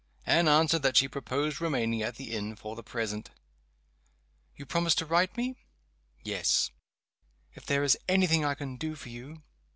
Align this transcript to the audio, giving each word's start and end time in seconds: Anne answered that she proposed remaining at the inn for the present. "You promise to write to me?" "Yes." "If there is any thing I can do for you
Anne 0.25 0.47
answered 0.47 0.81
that 0.81 0.97
she 0.97 1.07
proposed 1.07 1.61
remaining 1.61 2.01
at 2.01 2.15
the 2.15 2.31
inn 2.35 2.55
for 2.55 2.75
the 2.75 2.81
present. 2.81 3.29
"You 4.55 4.65
promise 4.65 4.95
to 4.95 5.05
write 5.05 5.35
to 5.35 5.37
me?" 5.37 5.57
"Yes." 6.23 6.71
"If 7.53 7.67
there 7.67 7.83
is 7.83 7.99
any 8.09 8.25
thing 8.25 8.43
I 8.43 8.55
can 8.55 8.77
do 8.77 8.95
for 8.95 9.09
you 9.09 9.43